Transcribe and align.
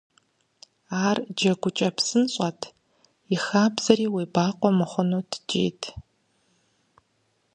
Ар 1.07 1.17
джэгукӀэ 1.35 1.89
псынщӏэт, 1.95 2.61
и 3.33 3.37
хабзэхэри 3.43 4.05
уебакъуэ 4.13 4.69
мыхъуну 4.77 5.23
ткӀийт. 5.31 5.81